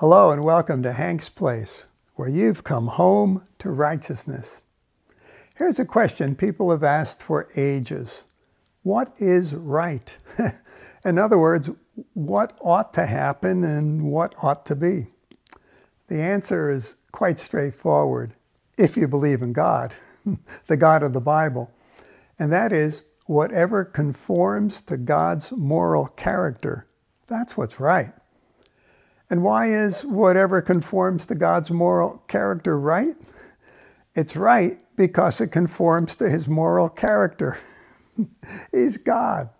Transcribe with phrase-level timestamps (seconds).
[0.00, 4.62] Hello and welcome to Hank's Place, where you've come home to righteousness.
[5.56, 8.24] Here's a question people have asked for ages
[8.82, 10.16] What is right?
[11.04, 11.68] In other words,
[12.14, 15.08] what ought to happen and what ought to be?
[16.08, 18.32] The answer is quite straightforward
[18.78, 19.92] if you believe in God,
[20.66, 21.70] the God of the Bible.
[22.38, 26.86] And that is whatever conforms to God's moral character.
[27.26, 28.14] That's what's right.
[29.30, 33.14] And why is whatever conforms to God's moral character right?
[34.14, 37.58] It's right because it conforms to his moral character.
[38.72, 39.50] He's God.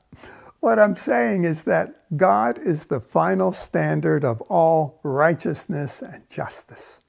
[0.58, 7.00] What I'm saying is that God is the final standard of all righteousness and justice.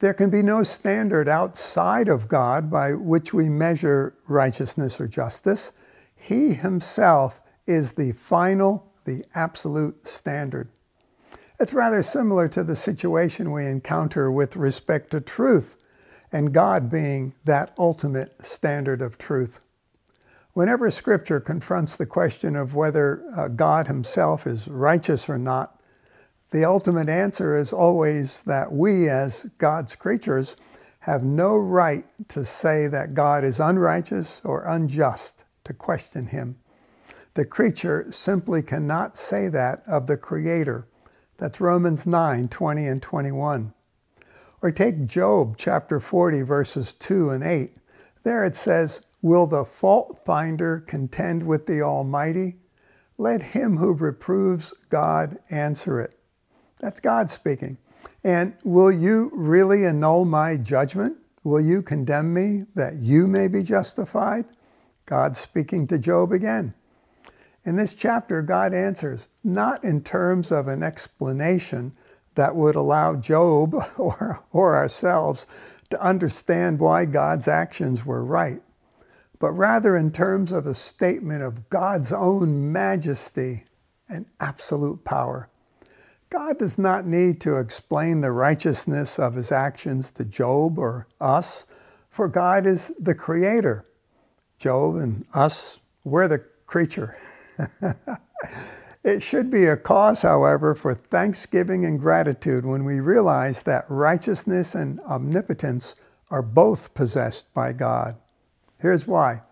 [0.00, 5.72] There can be no standard outside of God by which we measure righteousness or justice.
[6.14, 10.68] He himself is the final, the absolute standard.
[11.60, 15.76] It's rather similar to the situation we encounter with respect to truth
[16.32, 19.60] and God being that ultimate standard of truth.
[20.52, 25.80] Whenever Scripture confronts the question of whether uh, God Himself is righteous or not,
[26.50, 30.56] the ultimate answer is always that we, as God's creatures,
[31.00, 36.56] have no right to say that God is unrighteous or unjust, to question Him.
[37.34, 40.86] The creature simply cannot say that of the Creator.
[41.38, 43.74] That's Romans 9 20 and 21.
[44.62, 47.76] Or take Job chapter 40, verses 2 and 8.
[48.22, 52.56] There it says, Will the fault finder contend with the Almighty?
[53.18, 56.14] Let him who reproves God answer it.
[56.80, 57.78] That's God speaking.
[58.22, 61.16] And will you really annul my judgment?
[61.42, 64.46] Will you condemn me that you may be justified?
[65.06, 66.74] God speaking to Job again.
[67.64, 71.92] In this chapter, God answers, not in terms of an explanation,
[72.34, 75.46] that would allow Job or, or ourselves
[75.90, 78.60] to understand why God's actions were right,
[79.38, 83.64] but rather in terms of a statement of God's own majesty
[84.08, 85.48] and absolute power.
[86.30, 91.66] God does not need to explain the righteousness of his actions to Job or us,
[92.10, 93.84] for God is the creator.
[94.58, 97.16] Job and us, we're the creature.
[99.04, 104.74] It should be a cause, however, for thanksgiving and gratitude when we realize that righteousness
[104.74, 105.94] and omnipotence
[106.30, 108.16] are both possessed by God.
[108.80, 109.42] Here's why.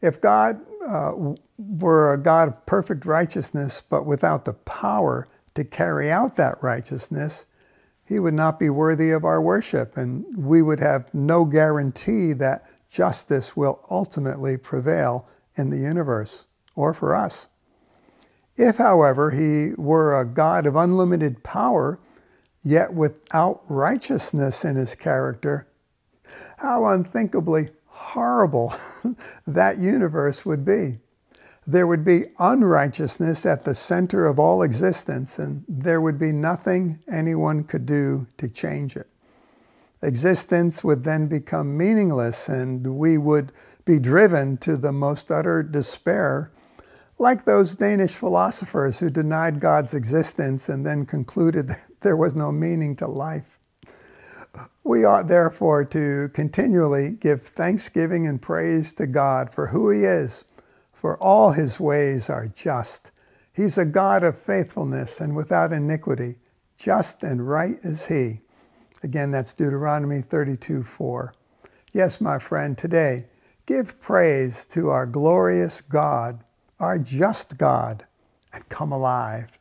[0.00, 1.12] If God uh,
[1.58, 7.44] were a God of perfect righteousness, but without the power to carry out that righteousness,
[8.06, 12.64] he would not be worthy of our worship, and we would have no guarantee that
[12.88, 16.46] justice will ultimately prevail in the universe
[16.78, 17.48] or for us.
[18.56, 21.98] If, however, he were a God of unlimited power,
[22.62, 25.66] yet without righteousness in his character,
[26.58, 28.74] how unthinkably horrible
[29.46, 30.98] that universe would be.
[31.66, 37.00] There would be unrighteousness at the center of all existence, and there would be nothing
[37.10, 39.08] anyone could do to change it.
[40.00, 43.52] Existence would then become meaningless, and we would
[43.84, 46.52] be driven to the most utter despair
[47.18, 52.52] like those Danish philosophers who denied God's existence and then concluded that there was no
[52.52, 53.58] meaning to life.
[54.84, 60.44] We ought therefore to continually give thanksgiving and praise to God for who He is,
[60.92, 63.10] for all His ways are just.
[63.52, 66.36] He's a God of faithfulness and without iniquity.
[66.78, 68.40] Just and right is He.
[69.02, 71.34] Again, that's Deuteronomy 32 4.
[71.92, 73.26] Yes, my friend, today,
[73.66, 76.44] give praise to our glorious God
[76.80, 78.06] our just God
[78.52, 79.57] and come alive.